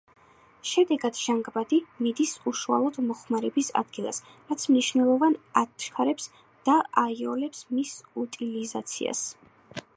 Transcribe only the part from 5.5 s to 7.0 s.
აჩქარებს და